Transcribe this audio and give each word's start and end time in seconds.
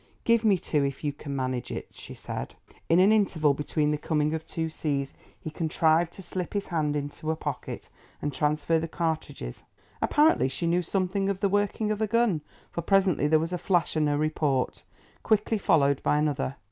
"Give 0.23 0.43
me 0.43 0.57
two, 0.57 0.83
if 0.83 1.03
you 1.03 1.13
can 1.13 1.35
manage 1.35 1.69
it," 1.71 1.93
she 1.93 2.15
said. 2.15 2.55
In 2.89 2.99
an 2.99 3.11
interval 3.11 3.53
between 3.53 3.91
the 3.91 3.99
coming 3.99 4.33
of 4.33 4.43
two 4.47 4.67
seas 4.67 5.13
he 5.39 5.51
contrived 5.51 6.11
to 6.13 6.23
slip 6.23 6.53
his 6.55 6.65
hand 6.65 6.95
into 6.95 7.29
a 7.29 7.35
pocket 7.35 7.87
and 8.19 8.33
transfer 8.33 8.79
the 8.79 8.87
cartridges. 8.87 9.63
Apparently 10.01 10.49
she 10.49 10.65
knew 10.65 10.81
something 10.81 11.29
of 11.29 11.39
the 11.39 11.49
working 11.49 11.91
of 11.91 12.01
a 12.01 12.07
gun, 12.07 12.41
for 12.71 12.81
presently 12.81 13.27
there 13.27 13.37
was 13.37 13.53
a 13.53 13.59
flash 13.59 13.95
and 13.95 14.09
a 14.09 14.17
report, 14.17 14.81
quickly 15.21 15.59
followed 15.59 16.01
by 16.01 16.17
another. 16.17 16.55